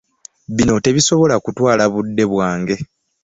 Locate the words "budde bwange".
1.93-2.75